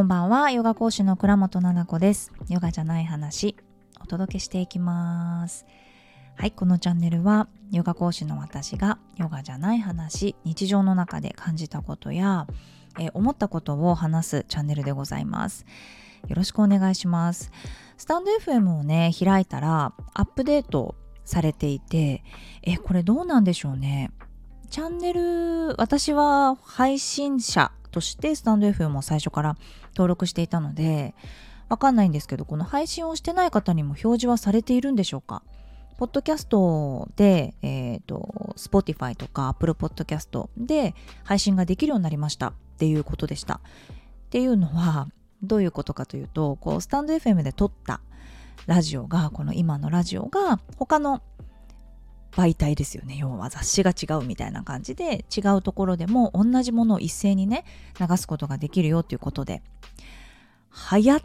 [0.00, 0.50] こんばんは。
[0.50, 2.32] ヨガ講師の倉本々子です。
[2.48, 3.54] ヨガじゃない話。
[4.00, 5.66] お届けしていきます。
[6.36, 12.46] はいこのチャンネルはヨガ講師の私がヨガじゃない話日常の中で感じたことや、
[12.98, 15.66] え、思ったことを話すチャンネルでございます。
[16.28, 17.52] よろしくお願いします。
[17.98, 20.94] スタンド FM をね開いたらアップデート
[21.26, 22.24] されていて
[22.62, 24.12] えこれどうなんでしょうね。
[24.70, 29.56] チャンネル私は配信者としてスタンド FM を最初から
[29.94, 31.14] 登録していたので
[31.68, 35.42] わかんないんですけどこの配信をしてない方にも表示はされているんでしょうか？
[36.00, 40.94] ポッドキャストで、えっ、ー、と、Spotify とか Apple Podcast で
[41.24, 43.56] 配信ができるようになりましたっていうことでした。
[43.56, 45.08] っていうのは、
[45.42, 48.00] どういうことかというと、こう、スタンド FM で撮った
[48.64, 51.20] ラジオが、この今のラジオが他の
[52.32, 53.16] 媒体ですよね。
[53.16, 57.64] 要は雑誌が違うみたいな感じで違うところでも同じものを一斉にね
[57.98, 59.62] 流すことができるよっていうことで。
[60.70, 61.20] 早っ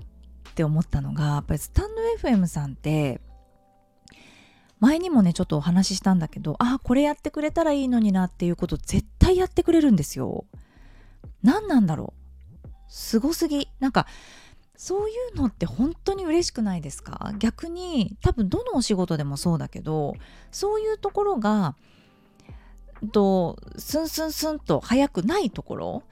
[0.56, 3.22] て思ったのがやっぱりスタンド FM さんって
[4.80, 10.46] 前にもねちょっとお話ししたんだけどああこれやってくれたらいいのになっていうこと絶対やってくれるんですよ。
[11.44, 12.14] 何なんだろ
[12.66, 12.70] う。
[12.88, 13.70] すごすぎ。
[13.80, 14.08] なんか
[14.78, 17.34] そういうのって本当に嬉しくないですか？
[17.40, 20.16] 逆に多分どのお仕事でもそうだけど
[20.52, 21.76] そういうところが
[23.12, 26.04] とスンスンスンと早くないところ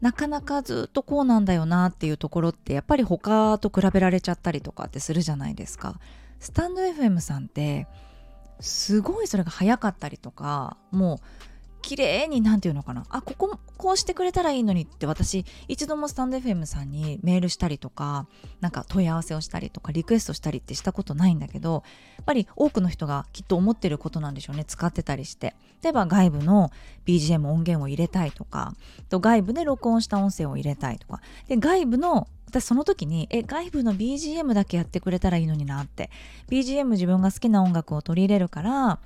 [0.00, 6.00] なかなかずっとこうなんだよなっていうところってやっぱり他と比べられちゃったりとかってするじゃないですか。
[6.40, 7.86] スタンド FM さんって
[8.60, 11.18] すごいそれが早かったりとかもう
[11.82, 13.04] 綺麗に何て言うのかな？
[13.08, 18.26] あこここうしてくれたらいいのにって私一度もスタンド FM さんにメールしたりとか
[18.60, 21.82] なんか問い合わせをしたりとかリクエストしたりってしたことないんだけど
[22.16, 24.64] やっぱり多くの人がきっと思ってることなんでしょうね。
[24.64, 25.54] 使ってたりして。
[25.82, 26.70] 例えば外部の
[27.06, 28.74] BGM 音源を入れたいとか
[29.08, 31.20] と外部で録音した音声を入れたいとか。
[31.48, 36.10] で外部の私その時にえ外部の BGM だけやってくれたらいいのになって。
[36.50, 38.98] BGM 自分が好きな音楽を取り入れるから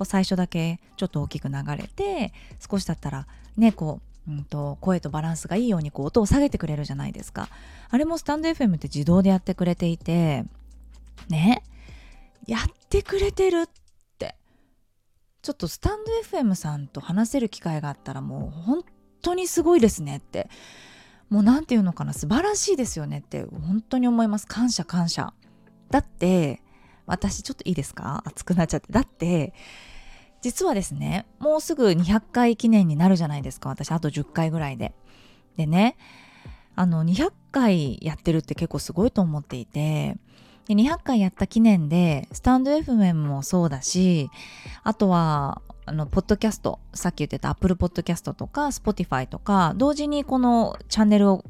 [0.00, 3.26] こう最初だけちょっと大きく流れて少し経ったら
[3.58, 7.50] ねこう、うんと、声とバランスがいいようにこう音を下げてくれるじゃないですか。
[7.90, 10.46] あれもスタンド FM って自動でやってくれていて
[11.28, 11.62] ね
[12.46, 13.68] やってくれてるっ
[14.18, 14.36] て。
[15.42, 18.84] ちょっとスタンド FM さんと話せる機会があったらもう本
[19.20, 20.48] 当にすごいですねって。
[21.28, 24.46] もう何て言うのかな素晴らしいですよねって本当に思います。
[24.46, 25.34] 感謝感謝。
[25.90, 26.62] だって
[27.06, 28.22] 私ちょっといいですか？
[28.24, 28.92] 熱くなっちゃって。
[28.92, 29.52] だって、
[30.40, 33.68] 実はですね、もうすぐ200回記念になるじゃないですか。
[33.68, 34.94] 私、あと10回ぐらいで。
[35.56, 35.96] でね、
[36.76, 40.16] あの、200回やってるって結構すごいと思っていて、
[40.66, 44.30] で200回やった記念で、スタンド FM もそうだし、
[44.82, 51.44] あとは、あの、ポッドキャスト、さっき言ってた Apple Podcast とか Spotify とか、同時にこのチャンネルを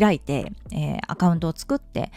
[0.00, 2.12] 開いて、えー、アカウントを作って、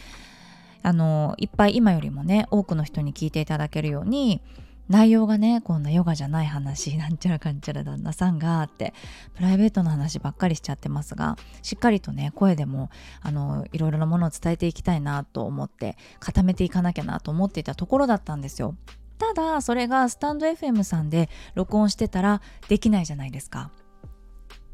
[0.84, 4.42] あのいっぱい今よりもね多くの人に聞いていただけるように
[4.90, 8.94] 内容がねこんなヨガじゃない話なんちゃらかんちゃら旦那さんがって
[9.36, 12.90] プライベートの話ばっかりしちゃってますがしっかりとね声でも
[13.22, 18.76] あのいろいろなものを伝えていきたいなと思って固めていかなきゃなと思っていたところだったんですよ。
[19.18, 23.72] ただそれがスタンド FM さんで録音してたらできないじゃないですか。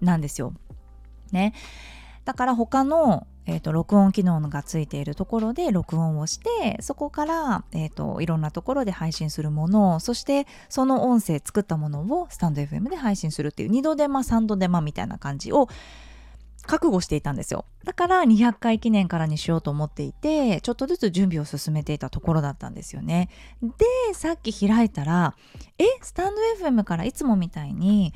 [0.01, 0.53] なんですよ。
[1.31, 1.53] ね。
[2.25, 15.67] だから他のえーと、録音機能がついているところで録音をしてそこから、えーと、いろんなところで配信するものをそしてその音声作ったものをスタンド FM で配信するっていう2度手間3度手間みたいな感じを
[16.67, 17.65] 覚悟していたんですよ。
[17.83, 23.29] だから200回記念からにしようと思っていてちょっとずつ準備を進めていたところだったんですよね。
[23.63, 25.35] でさっき開いたら
[25.79, 28.13] えスタンド FM からいつもみたいに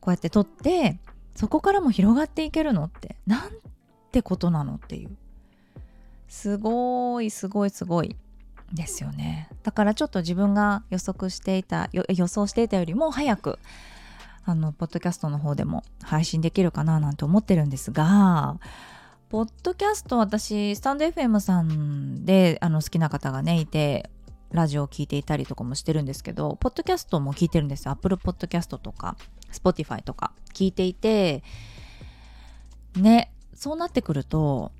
[0.00, 0.98] こうやって撮って
[1.34, 3.50] そこからも広がっていけるのってなん
[4.10, 5.10] ってことなのっていう。
[6.28, 8.16] すごいすごいすごい
[8.72, 9.48] ですよね。
[9.62, 13.58] だからちょっと自分が予測していた予想していたよりも早く
[14.44, 18.58] あのポッドキャストの方でも配信できるかななんて思ってるんですが
[19.28, 24.10] ポッドキャスト私スタンド FM さんであの好きな方がねいて
[24.50, 27.92] ラジオを聴いていたりとかもしてるんですけどポッドキャストも聞いてるんですよ。
[27.92, 29.16] Apple Podcast とか
[29.52, 31.42] Spotify とか聞いていて
[32.96, 34.72] ねそうなってくると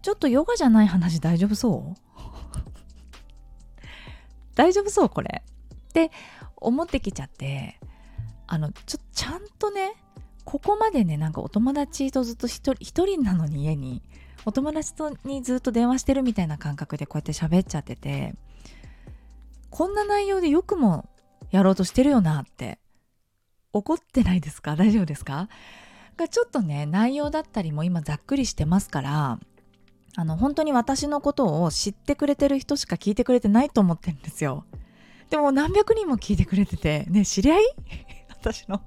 [0.00, 2.00] ちょっとヨガじゃない話大丈夫そう？
[4.56, 5.42] 大丈夫そうこれ。
[5.90, 6.10] って
[6.56, 7.78] 思ってきちゃって
[8.46, 9.92] あのちょちゃんとね
[10.46, 14.02] ここまでねなんかお友達とずっと一人なのに家に
[14.46, 18.34] お友達とにずっと電話してるみたいな感覚でこうやって喋っちゃってて
[19.68, 21.06] こんな内容でよくも
[21.50, 22.78] やろうとしてるよなって
[23.74, 24.74] 怒ってないですか？
[24.74, 25.50] 大丈夫ですか？
[26.16, 29.38] がちょっとね内容だったりも今ざっくりしてますから
[30.16, 34.64] あの本当に私のことを知ってくれてる人しか聞いてくれてないと思ってるんですよ。
[35.28, 37.62] でも何百人も聞いてくれててね知り合い？
[38.30, 38.80] 私の。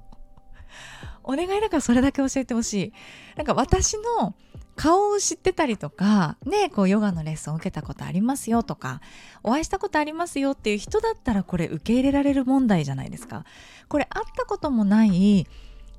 [1.22, 2.92] お願いだからそれだけ教えてほしい。
[3.36, 4.34] なんか私の
[4.74, 9.02] 顔を知ってたりとかねこうヨガのレッスンを受けたことありますよとか
[9.42, 13.44] お会いしたことありますよっていう人だったらこれ受け入れられる問題じゃないですか。
[13.88, 15.46] これ会ったこともない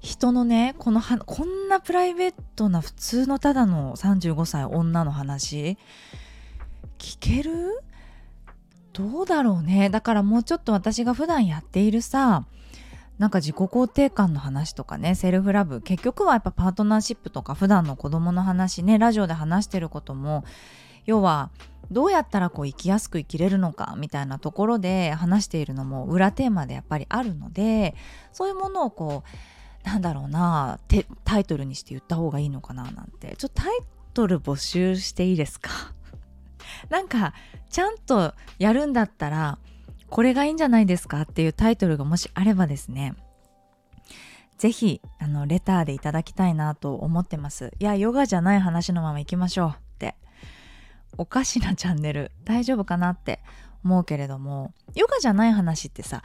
[0.01, 5.77] 人のねこのはこんなプライベートな普通のただの35歳女の話
[6.98, 7.81] 聞ける？
[8.94, 9.89] どうだろうね。
[9.89, 12.45] だからもうちょっと私が普段やっているさ
[13.19, 15.81] なんか自己肯定感の話とかねセルフラブ。
[15.81, 20.44] 結局はやっぱパートナーシップとか普段の子供の話ねラジオで話してることも
[21.06, 21.51] 要は
[21.92, 27.95] どうやったらこう生きやすく生きれるのかみたいなところで話しているのも裏テーマでやっぱりあるので
[28.33, 29.30] そういうものをこう
[29.83, 30.79] なんだろうな
[31.25, 33.35] タイトルにして言った方がいいのかななんて。
[33.37, 33.79] ちょっとタイ
[34.13, 35.71] トル募集していいですか？
[36.89, 37.33] なんか
[37.69, 39.57] ちゃんとやるんだったら
[40.09, 43.15] これがいいんじゃないですかっていうタイトルがもしあればですね。
[44.57, 47.71] ぜひあのレターでいただきたいなと思ってます。
[47.79, 50.15] いやヨガじゃない話のまま行きましょうって。
[51.17, 53.39] おかしなチャンネル大丈夫かなって
[53.83, 56.21] 思うけれどもヨガじゃない話ってさ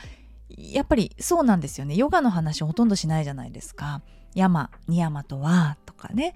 [0.48, 1.94] やっぱりそうなんですよね。
[1.94, 4.02] ヨガの話ほとんどしないじゃないですか。
[4.34, 6.34] 山ニヤマとはとかね。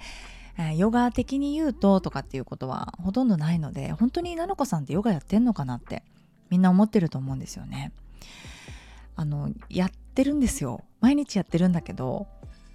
[0.76, 6.02] ヨガ的に言うととかっていうことはほとんどないので本当に菜々子さんってヨガやってんのかなって
[6.50, 7.92] みんな思ってると思うんですよね。
[9.16, 10.84] あのやってるんですよ。
[11.00, 12.26] 毎日やってるんだけど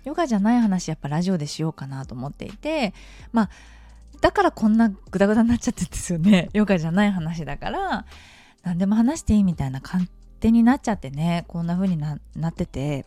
[0.03, 2.93] ヨガじゃない話やっぱラジオでしようかなと思っていて
[3.31, 3.49] まあ
[4.21, 6.49] だからこんなグダグダになっちゃってんですよね。
[6.53, 8.05] ヨガじゃない話だから
[8.63, 10.07] 何でも話していいみたいな勝
[10.39, 13.05] 手になっちゃってねこんな風にななってて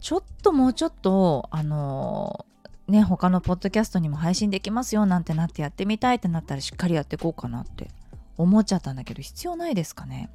[0.00, 2.46] ちょっともうちょっとあの
[2.88, 7.88] ね他のポッドキャストにも配信できますよなんてなってやってみたいってなったらしっかりやっていこうかなって
[8.36, 10.30] 思っちゃったんだけど必要ないですかね。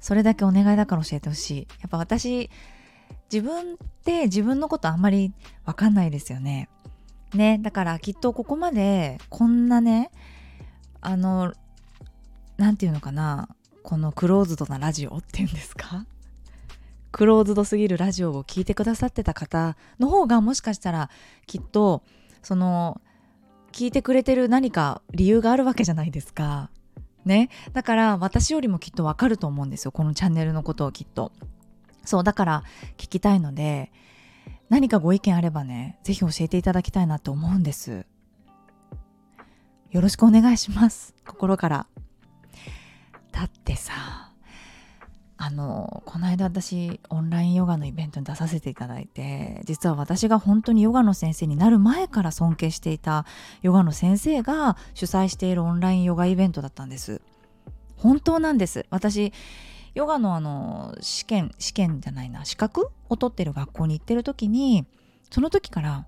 [0.00, 1.68] それだけお願いだから教えてほしい。
[1.80, 2.50] やっぱ私
[3.30, 5.32] 自分って自分のことあんまり
[5.64, 6.68] わかんないですよね。
[7.34, 10.10] ねだからきっとここまでこんなね
[11.00, 11.52] あの
[12.56, 13.48] 何て言うのかな
[13.82, 16.04] このクローズドなラジオっていうんですか？
[17.10, 21.08] クローズドすぎるラジオを聴いてくださってた方の方がもしかしたら
[21.46, 22.02] きっと
[22.42, 23.00] その
[23.72, 26.70] 聞いてくれてる何か理由があるわけじゃないですか？
[27.24, 27.48] ね？
[27.72, 31.32] だから私よりもきっとわかると思うんですよこのチャンネルのことをきっと。
[32.04, 32.62] そうだから
[32.96, 33.90] 聞きたいので
[34.68, 38.06] 何かご意見あればね是非教えていただきたいなと思うんです。
[39.90, 41.14] よろしくお願いします。
[41.26, 41.86] 心から。
[43.38, 43.92] だってさ
[45.36, 53.26] あのこの間私オンラインヨガのイベントに出させていただいて実は私が本当にヨガの先生になる前から尊敬していた
[53.62, 57.22] ヨガの先生が主催しているオンラインヨガイベントだったんです。
[57.96, 58.86] 本当なんです。
[58.90, 59.32] 私
[59.94, 64.84] ヨガのあの試験試験じゃないな資格を取ってる学校に行ってる時に
[65.30, 66.06] その時から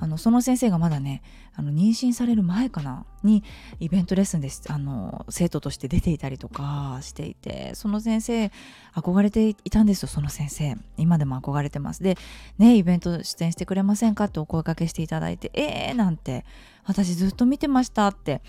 [0.00, 1.22] あのその先生がまだね
[1.54, 3.42] あの妊娠される前かなに
[3.80, 8.52] イベントレッスンですあの生徒として出ていたりとかしていてその先生
[8.94, 10.76] 憧れていたんですよその先生。
[10.96, 12.02] 今でも憧れてます。
[12.02, 12.16] で
[12.58, 14.24] ねイベント出演してくれませんか？
[14.24, 16.44] ってお声かけしていただいてえーなんて
[16.84, 18.06] 私ずっと見てました。
[18.08, 18.40] って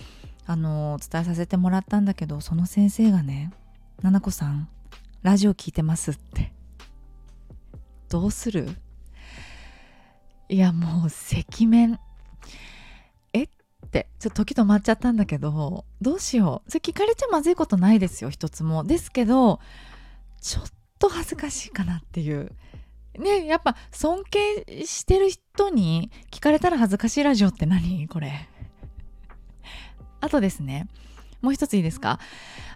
[0.45, 3.51] あの伝えさせてもらったんだけどその先生がね
[4.01, 4.67] 「ななこさん
[5.23, 6.51] ラジオ聞いてます」って
[8.07, 8.69] どうする？
[10.49, 11.99] いやもう赤面。
[13.33, 13.43] え？
[13.43, 13.49] っ
[13.91, 14.07] て。
[14.19, 16.71] ちょっと時止まっちゃったんだけどどうしよう。
[16.71, 18.83] それ聞かれちゃまずいことないですよ一つも。
[18.83, 19.59] ですけど
[20.41, 20.63] ちょっ
[20.97, 22.51] と恥ずかしいかなっていう。
[23.17, 28.07] ねやっぱ尊敬してる人に聞かれたら恥ずかしいラジオって何？
[28.07, 28.49] これ。
[30.19, 30.87] あとですね。
[31.41, 32.19] もう一ついいですか？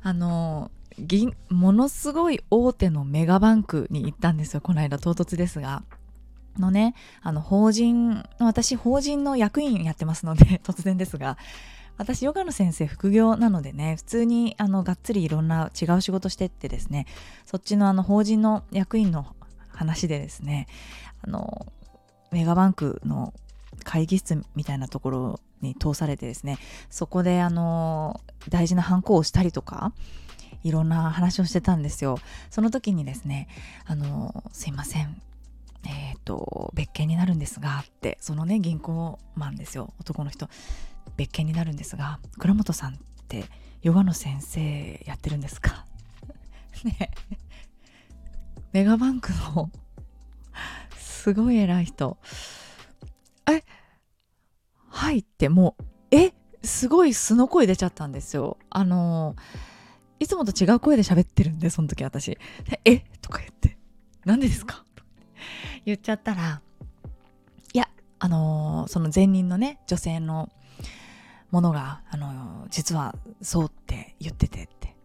[0.03, 0.70] あの
[1.50, 5.84] ものすごい大手のメガバンクに行ったんですよこの間唐突ですが。
[6.60, 11.38] のねあの法人私法人の役員やってますので 突然ですが
[11.98, 17.05] 私ヨガの先生副業なのでね普通にあのがっつりいろんな違う仕事してってですね
[17.45, 19.36] そっちのあの法人の役員の
[19.69, 20.67] 話でですね
[21.22, 21.67] あの
[22.31, 23.33] メガバンクの
[23.83, 26.57] 会議室みたいなところに通されてですね
[26.89, 29.93] そこであの大事なハンコをしたりとか
[30.63, 32.17] いろんな話をしてたんですよ。
[32.50, 33.48] その時にですね
[33.86, 35.22] あのすいません。
[35.85, 39.93] えっ、ー、と別件になるんですがってそのね銀行マンですよ。
[39.99, 40.47] 男の人。
[41.17, 42.97] 別件になるんですが倉本さんっ
[43.27, 43.45] て
[43.81, 45.85] ヨガの先生やってるんですか？
[46.83, 47.11] ね。
[48.71, 49.69] メガバンクの
[50.97, 52.17] すごい偉い人。
[53.51, 53.63] え、
[54.89, 58.57] はいってもうえすごい素の声出ちゃったんですよ。
[58.69, 59.35] あの
[60.19, 62.37] いつもと違う声で喋ってるんでその時私
[62.85, 63.77] 「えとか言って
[64.25, 64.85] 「なんでですか?」
[65.85, 66.61] 言っちゃったら
[67.73, 70.49] いやあのその前任のね女性の
[71.51, 73.13] ものが、あの実は
[73.43, 74.95] そうって言っててって。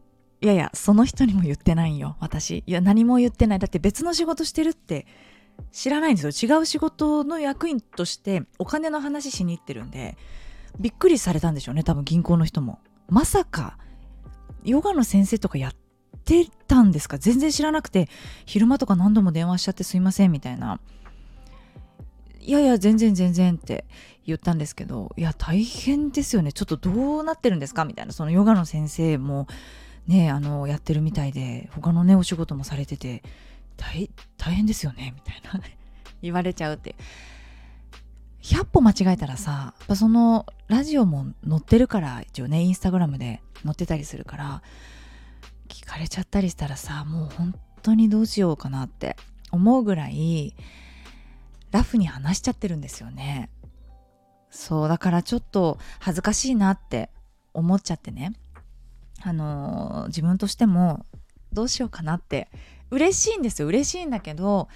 [0.40, 2.64] いやいやその人にも言ってないよ私。
[2.66, 3.58] いや何も言ってない。
[3.58, 5.06] だって別の仕事してるって
[5.72, 6.58] 知らないんですよ。
[6.58, 10.16] 違う仕事の役員としてお金の話しに行ってるんで
[10.80, 12.78] びっくりされたんでしょうね多分銀行の人も。
[13.10, 13.76] まさか
[14.64, 15.72] ヨガの先生とかやっ
[16.28, 17.16] てたんですか？
[17.18, 18.08] 全然知らなくて
[18.44, 20.78] 昼間とか何度も電話しちゃってすいませんみたいな
[22.40, 23.84] いやいや全然全然って
[24.26, 26.52] 言ったんですけどいや大変ですよね。
[26.52, 27.84] ちょっとどうなってるんですか？
[27.84, 28.12] みたいな。
[28.12, 29.46] そのヨガの先生も
[30.06, 33.22] ねあのやってるみたいで他のねお仕事もされてて
[33.76, 34.10] 大
[34.54, 35.60] 変ですよねみたいな。
[36.20, 36.94] 言われちゃうって
[38.42, 44.62] 100歩間違えたらさやっぱそのラジオも載ってるから一応ねインスタグラムで載ってたりするから
[45.68, 49.16] 聞かれちゃったりしたらさもう本当にどうしようかなって
[49.50, 50.54] 思うぐらい
[51.70, 53.50] ラフに話しちゃってるんですよね。
[54.50, 57.10] そうだからちょっと恥ずかしいなって
[57.52, 58.32] 思っちゃってね。
[59.22, 61.04] あの、自分としても
[61.52, 62.48] どうしようかなって
[62.90, 63.68] 嬉しいんですよ。
[63.68, 64.68] 嬉しいんだけど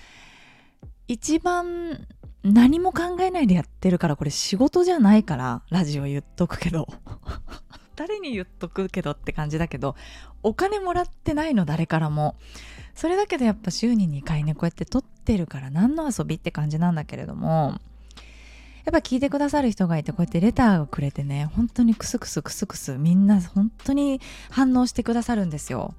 [1.08, 2.06] 一番
[2.42, 6.86] 何も考えないでやってるからこれ仕事じゃないからラジオ言っとくけど。
[8.02, 9.94] 誰に言っとくけどって感じだけど
[10.42, 12.34] お金もらってないの誰からも。
[12.96, 17.78] それだけどやっぱ週に2回ねこうやって撮ってるから何の遊びって感じなんだけれども
[18.84, 25.94] やっぱ聞いてくださる人がいてこうやってレターをくれてね本当にクスクスクスクスみんな本当に反応してくださるんですよ。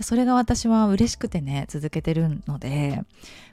[0.00, 3.02] それが私は嬉しくてね続けてるので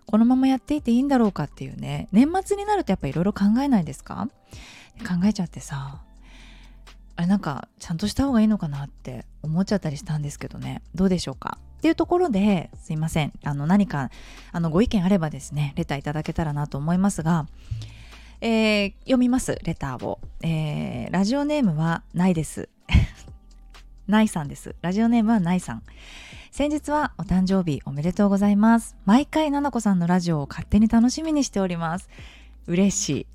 [0.06, 4.30] このままやっていていいんだろうかっていうね年末になるとやっぱいろいろ考えないですか？
[5.00, 6.02] 考えちゃってさ
[7.18, 10.82] あれなんかちゃんとした方がいいのかなって思っちゃったりしたんですけどね。
[10.96, 11.58] どうでしょうか？
[11.80, 13.34] っていうところですいません。
[13.44, 14.10] あの何か
[14.52, 17.48] あのご意見あればですねレターいただけたらなと思いますが
[18.40, 22.70] えー、読みますレターを、えー、ラジオネームはないです。
[24.08, 24.76] ないさんです。
[24.82, 25.84] ラジオネームはないさん。
[26.52, 28.96] 先日はお誕生日おめでとうございます。
[29.06, 32.10] 毎回ななこさんのラジオを勝手に楽しみにしております。
[32.68, 33.28] 嬉しい。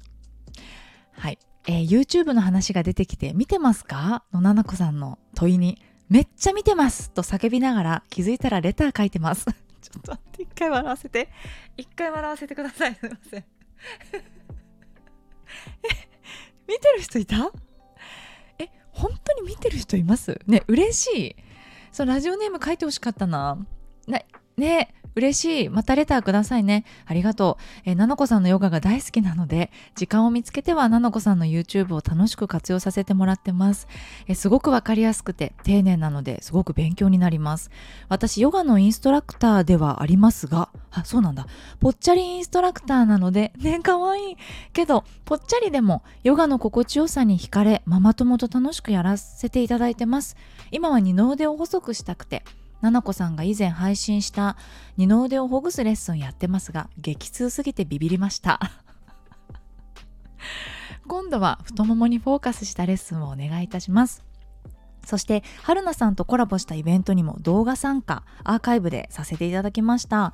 [1.13, 4.25] はい、えー、YouTube の話が出てきて見てますか？
[4.33, 5.81] のななこさんの問いに。
[6.09, 7.11] めっちゃ見てます！
[7.11, 9.47] と叫びながら気づいたらレター書いてます。
[9.81, 11.29] ちょっと待って一回笑わせて。
[11.77, 12.95] 一回笑わせてください。
[12.95, 13.45] すいません。
[13.45, 13.45] え
[16.69, 17.51] 見てる人いた？
[18.59, 20.39] え本当に見てる人います？
[20.47, 21.37] ね嬉しい。
[21.93, 23.57] そうラジオネーム書いてほしかったな。
[24.07, 24.27] ね
[24.57, 25.69] ね嬉しい。
[25.69, 26.85] またレターくださいね。
[27.07, 27.91] ありがとう。
[27.91, 33.89] えー、なのこさんのヨガが大好きなので、時間を見つけてはなのこさんの YouTube を楽しく活用させてもらってます。
[34.27, 37.71] え、すごくわかりやすくて丁寧なのですごく勉強になります。
[38.09, 41.47] 私、ヨガのインストラクターではありますが、あ、そうなんだ。
[41.81, 44.37] ぽっちゃりインストラクターなので、 ね、かわいい。
[44.73, 50.37] けど、ぽっちゃりでもヨガの心地よさに惹かれ、ママ友と楽しくやらせていただいてます。
[50.71, 52.45] 今は二の腕を細くしたくて、
[52.83, 54.57] ななこさんが以前配信した
[54.99, 58.61] 二の腕をほぐすレッスンやってますが激痛すぎてビビりました。
[61.07, 64.32] 今度は太ももにフォーカスしたレッスンをお願いいたします。
[65.05, 70.33] そして春菜さんとコラボしたイベントにも動画参加アーカイブでさせていただきました、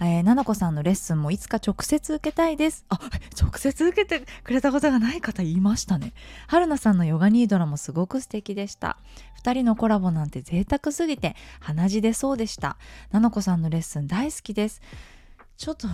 [0.00, 2.84] えー、ななこさんのレッスンもいつか直接受けたいです。
[2.88, 2.98] あ
[3.40, 6.12] 直接受けてくれたことがない方言いましたね。
[6.46, 8.98] 春菜さんのヨガニードラもすごく素敵でした。
[9.42, 12.76] 2人のコラボなんて贅沢すぎて鼻血出そうでした。
[13.10, 14.80] ななこさんのレッスン大好きです。
[15.56, 15.88] ちょっと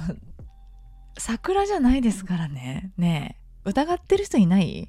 [1.19, 2.93] 桜じゃないですからね。
[2.97, 4.89] ねえ疑ってる人いない？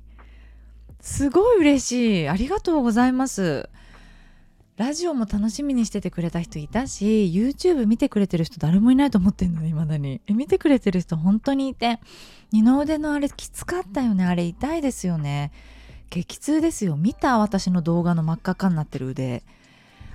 [0.99, 2.29] すごい嬉しい。
[2.29, 3.69] ありがとうございます。
[4.77, 10.21] ラジオも楽しみにしててくれた人いたし YouTube 見てくれてる人誰もいないと思ってんのね未だに。
[10.27, 11.99] え見てくれてる人本当にいて
[12.51, 14.25] 二の腕のあれきつかったよね。
[14.25, 15.51] あれ痛いですよね。
[16.09, 16.95] 激痛ですよ。
[16.95, 19.43] 見た私の動画の真っ赤かになってる腕。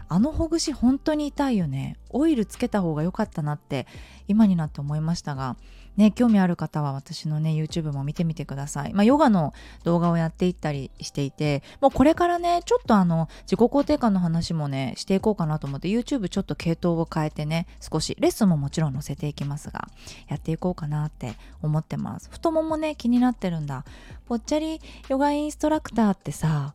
[0.09, 1.97] あのほぐし本当に痛いよね。
[2.11, 3.87] オイルつけた方が良かったなって
[4.29, 5.57] 今になって思いましたが
[5.97, 8.95] ね、興味ある方は私のね、YouTube も見てみてください。
[8.95, 9.53] まあ、ヨガの
[9.85, 19.89] 動画をやっていったりしていて、もうこれからね、ちょっとあの、自己肯定感の話もね、していこうかなと思って、YouTube ちょっと系統を変えてね、少し、レッスンももちろん載せていきますが、
[20.29, 22.29] やっていこうかなって思ってます。
[22.31, 23.85] 太ももね、気になってるんだ。
[24.27, 26.75] ぽっちゃりヨガインストラクターってさ、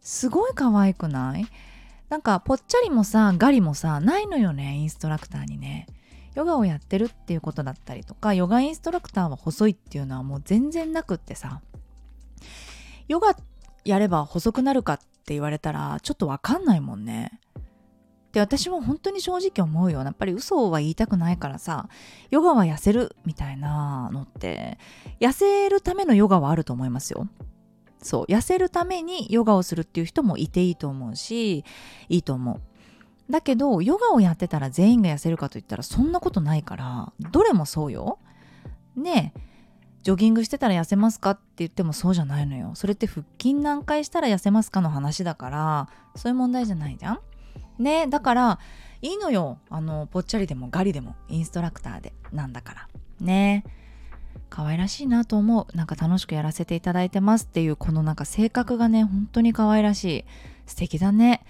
[0.00, 1.46] すごい可愛くない？
[2.08, 5.88] なんか、ぽっちゃりもさ、ガリもさ、ないのよね、インストラクターにね。
[6.36, 11.62] ヨガをやってるっていうことだったりとかヨガインストラクターは細いっていうのはもう全然なくってさ。
[13.08, 13.36] ヨガ
[13.84, 17.40] やれば細くなるかって言われたらちょっとわかんないもんね。
[18.32, 20.02] で私も本当に正直思うよ。
[20.02, 21.88] やっぱり嘘は言いたくないからさ
[22.30, 24.78] ヨガは痩せるみたいなのって
[25.20, 27.28] 痩せるためのヨガはあると思いますよ。
[28.02, 31.64] そう痩せるためにヨガをするっていう人もいていいと思うし
[32.10, 32.60] いいと思う。
[33.30, 38.18] だけどヨガをやってたら全員が痩せるかといったらそんなことないからどれもそうよ。
[38.96, 39.40] ねえ
[40.02, 42.72] ジョギングしてたら痩せますかって言ってもそうじゃないのよ。
[42.74, 47.20] それって腹筋何回したら痩せますかの話だからそういう問題じゃないじゃん。
[47.80, 48.58] ねだから
[49.02, 49.58] いいのよ。
[49.68, 52.88] あのぽっちゃりでもガリでもインストラクターでなんだから。
[53.20, 53.64] ね
[54.48, 55.76] 可愛らしいなと思う。
[55.76, 60.24] なんか楽しくやらせていただいてますっていうこのなんか性格がね本当に可愛らしい。
[60.66, 61.44] 素敵だね。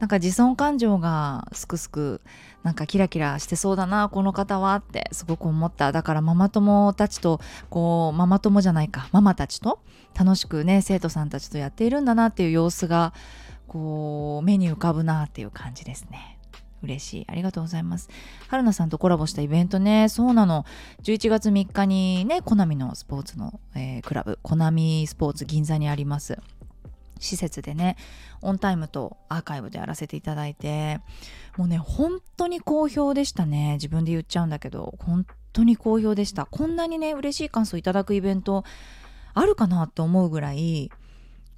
[0.00, 2.22] なんか自尊感情がすくすく
[2.62, 5.92] なんかキラキラしてそうだなこの方はってすごく思った。
[5.92, 9.80] だからママ友たちとこうママ友じゃないかママたちと
[10.18, 13.12] 楽しくね生徒さんたちとやっているんだなっていう様子が
[13.68, 16.38] こう目に浮かぶなっていう感じですね。
[16.82, 17.26] 嬉しい。
[17.28, 18.08] ありがとうございます。
[18.48, 20.08] 春菜さんとコラボしたイベントね。
[20.08, 20.64] そうなの。
[21.02, 26.38] 11月3日にねコナミのスポーツの、えー、クラブコナミスポーツ銀座にあります。
[27.20, 27.96] 施設でね
[28.42, 31.00] オンタイムとアーカイブでやらせていただいて
[31.56, 33.74] もうね本当に好評でしたね。
[33.74, 34.94] 自分で言っちゃうんだけど。
[34.98, 36.46] 本当に好評でした。
[36.46, 38.64] こんなにね嬉しい感想いただくイベント
[39.34, 40.90] あるかなって思うぐらい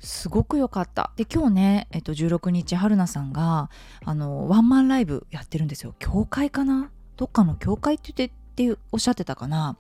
[0.00, 1.12] すごく良かった。
[1.16, 3.71] で、今日ね、えっと、16日、春菜さんが、
[4.04, 5.95] あの、ワンマンライブやってるんですよ。
[5.99, 6.90] 教会かな？
[7.16, 9.76] どっかの教会って言ってっておっしゃってたかな。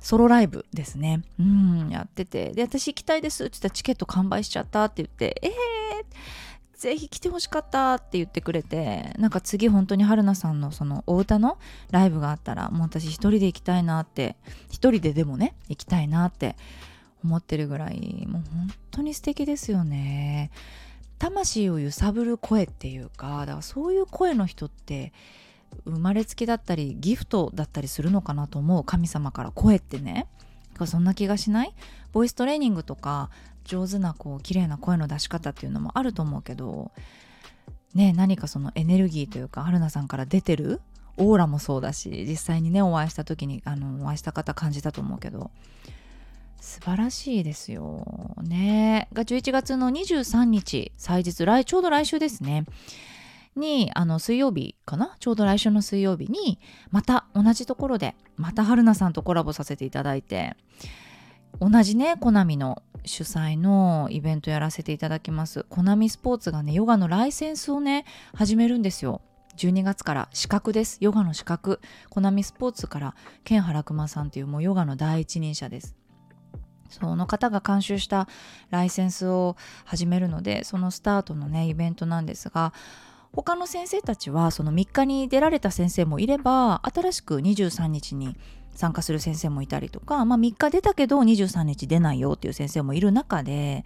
[0.00, 1.22] ソロライブですね。
[1.38, 2.50] うん、やってて。
[2.50, 5.52] で、私行きたいですって言ったらチケット完売しちゃったって言って、えー、
[6.74, 11.58] ぜひ来てほしかったって言ってくれて、なんか次本当に春菜さんのそのお歌の
[11.90, 14.36] ライブがあったら、もう私一人で行きたいなって、
[14.70, 16.56] 一人ででもね、行きたいなって
[17.24, 20.50] 思ってるぐらいもう本当に素敵ですよね
[21.18, 25.12] 魂を揺さぶる声っていうかだからそういう声の人って
[25.84, 30.26] 生まれつきだったりギフトだったりするのかなと思う神様から声ってね
[30.86, 31.74] そんな気がしない？
[32.12, 33.30] ボイストレーニングとか
[33.64, 36.92] 上手なこう綺麗な声の出し方っていうのもあると思うけど
[37.94, 40.80] ね何かそのエネルギーというか春菜さんから出てる
[41.16, 45.50] オーラもそうだし実際にねお会いした時にあのお会いした方感じたと思うけど
[46.60, 48.34] 素晴らしいですよ。
[48.42, 49.08] ね。
[49.12, 52.64] が11月の23日、祭日、来、ちょうど来週ですね。
[53.58, 55.16] に、あの、水曜日かな？
[55.20, 56.58] ちょうど来週の水曜日に、
[56.90, 60.56] また同じところで、また春菜さんとコラボさせていただいて、
[61.60, 65.66] 同じね、コナミの主催のイベントやらせていただきます。
[65.68, 69.20] コナミスポーツがね、ヨガのライセンスをね、始めるんですよ。
[69.56, 70.98] 12月から資格です。
[71.00, 71.80] ヨガの資格。
[72.10, 75.96] コナミスポーツから、ケンハラクマさんっていうもうヨガの第一人者です。
[76.90, 78.28] その方が監修した
[78.70, 82.72] ライセンスを始めるのでそのスタートのねイベントなんですが
[83.38, 88.36] 他の先生たちはその3日に出られた先生もいれば新しく23日に
[88.74, 93.84] 参加する先生もいたりとか、まあ、3日出たけど23日出ないよっていう先生もいる中で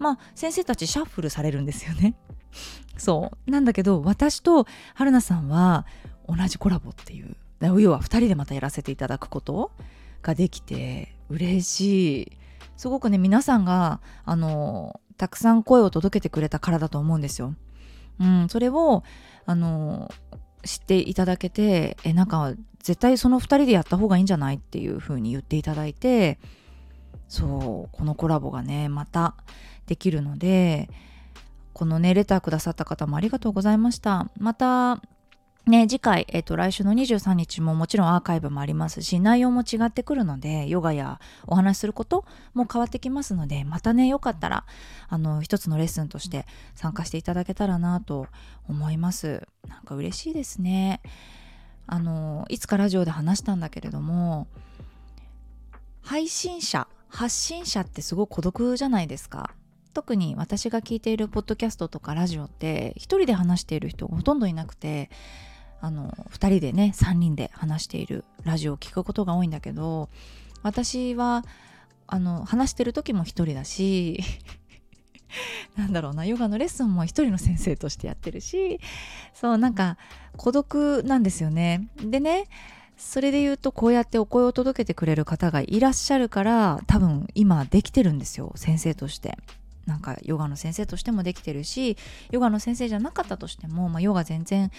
[0.00, 2.16] まあ先生たちシャッフルされるんですよね。
[2.98, 5.86] そうなんだけど私と春菜さんは
[6.28, 9.70] 同じコラボっていう要は2人でまたやらせていただくこと
[10.22, 12.32] ができて嬉しい
[12.76, 17.54] すごくね皆さんがあのたくさん声を届けてくれたからだと思うんですよ。
[18.20, 19.04] うん、それを
[19.46, 20.10] あの
[20.64, 26.38] 知っていただけてえなんか絶対その2人でやった方がいいんじゃないっていう風に言っていただいて
[27.28, 29.34] そうこのコラボがねまた
[29.86, 30.88] できるので
[31.72, 34.30] このねレターくださった方もありがとうございました。
[34.38, 35.00] また
[35.68, 44.64] ね、次回、えっ、と、来週の23日ももちろんアーカイブもありますし、内容も違ってくるので、ヨガやお話しすることも変わってきますので、またね、よかったら、
[45.08, 48.28] あの、一つのレッスンとして参加していただけたらなと
[48.68, 49.46] 思います。
[49.66, 51.00] なんか嬉しいですね。
[51.86, 54.46] あの、いつかラジオで話したんだけれども、
[56.00, 59.54] 配信者、発信者ってすごく孤独じゃないですか。
[59.92, 65.10] 特に私が聞いているポッドキャストとかラジオって一人で話している人がほとんどいなくて
[65.80, 70.08] あの2人でね3人で話しているラジオを聞くことが多いんだけど
[70.62, 71.44] 私は
[72.06, 74.20] あの話してる時も1人だし
[75.76, 78.80] なんだろうなヨガのレッスンも一人の先生としてやってるし
[79.34, 79.98] そうなんか
[80.36, 81.88] 孤独なんですよね。
[82.02, 82.46] でね
[82.96, 89.38] それで言うとこうやってお声を届けてくれる方がいらっしゃるから多分今できてるんですよ先生として。
[89.88, 91.96] なんかヨガの先生としてもできてるし
[92.30, 94.70] ヨガの先生じゃなかったとしても、まあ、ヨガ全然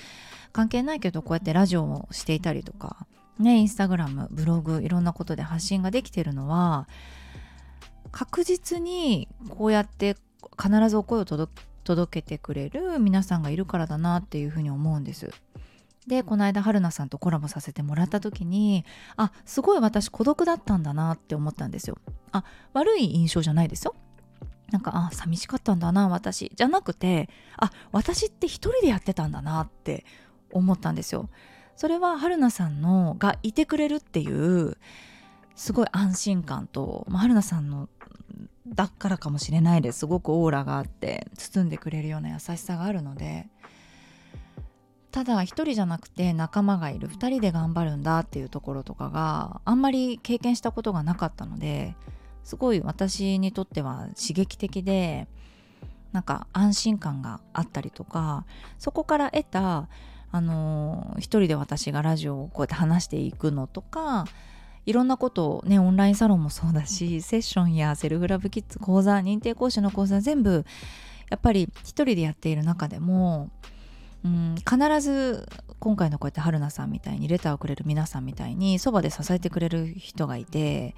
[0.53, 3.07] 関係ないけどこうやってラジオをしていたりとか
[3.39, 6.87] ねインスタグラムブログいろんなことで発信ができてるのは
[8.11, 10.15] 確実にこうやって
[10.61, 15.31] 必ずお声を届けてくれる皆さんがいるからだなっていうふうに思うんです。
[16.07, 18.83] でこの間春菜さんとコラボさせてもらった時に
[19.15, 21.97] あすごい私孤独だったんだなって思ったんですよ。
[22.31, 22.43] あ
[22.73, 23.95] 悪い印象じゃないですよ。
[24.71, 30.05] なんかあ寂しかったんだな私じゃなくてあ私って一人でやってたんだなって
[30.51, 31.29] 思ったんですよ。
[31.75, 34.77] それは春菜さんのがいてくれるっていう
[35.55, 37.87] すごい安心感と、まあ、春菜さんの
[38.67, 43.47] だからかもしれないですごくオーラがあって包んでくれるような優しさがあるので
[45.11, 51.95] ただ一人じゃなくて仲間がいる2人で頑張るんだっていうところとかがあんまり経験したことがなかったので
[52.49, 55.27] すごい私にとっては刺激的で
[56.11, 58.43] なんか安心感があったりとか
[58.79, 59.87] そこから得た
[60.31, 64.25] あの一人で私がラジオをこうやって話していくのとか
[64.87, 70.65] いろんなことをねオンラインサロンもそうだしセッションやセルフラブキッズ講座認定講師の講座全部
[71.29, 73.51] やっぱり一人でやっている中でも
[74.23, 75.47] うん必ず
[75.79, 80.95] 今回のこうやって春菜さんみたいにレターをくれる皆さんみたいにそばで支えてくれる人がいて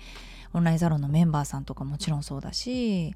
[0.54, 3.14] オンラインサロンのメンバーさんとかもちろんそうだし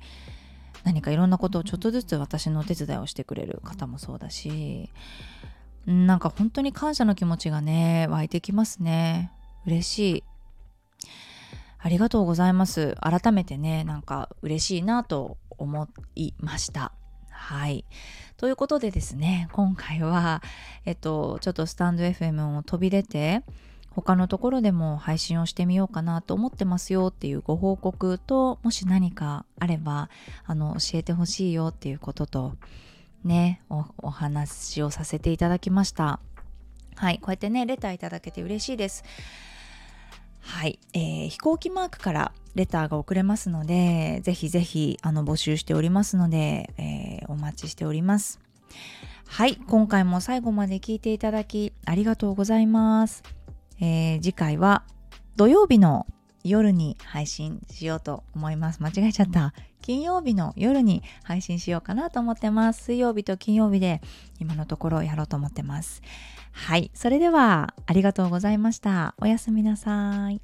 [0.83, 4.91] 何かいろんなことをちょっとずつ私のお手伝いをしてくれる方もそうだし
[5.85, 9.31] なんか本当に感謝の気持ちがね湧いてきますね。
[9.67, 10.23] 嬉しい。
[11.77, 12.95] ありがとうございます。
[12.99, 16.91] 改めてねなんか嬉しいなと思いました。
[17.35, 17.85] はい。
[18.37, 20.41] ということでですね今回は
[20.85, 23.43] えっとちょっとスタンド FM を飛び出て
[23.91, 30.09] 他のところでも配信をしてみようかなと思ってますよっていうご報告ともし何かあれば
[30.45, 32.55] あの教えてほしいよっていうことと
[33.23, 36.19] ねおお話をさせていただきました。
[36.95, 39.03] はいこうやってねレターいただけて嬉しいです。
[40.47, 48.39] はい、えー、飛行機マークからレターが送れますので、ぜひぜひあの募集しておりますので、えー、お待ちしております。
[49.27, 53.23] はい、今回も最後まで聞いていただきありがとうございます。
[53.81, 54.83] えー、次回は
[55.35, 56.05] 土曜日の
[56.43, 58.81] 夜に配信しようと思います。
[58.81, 59.53] 間違えちゃった。
[59.81, 62.85] 金曜日の夜に配信しようかなと思ってます。
[62.85, 64.01] 水曜日と金曜日で
[64.39, 66.01] 今のところやろうと思ってます。
[66.57, 66.89] はい。
[66.93, 69.13] それではありがとうございました。
[69.19, 70.41] おやすみなさい。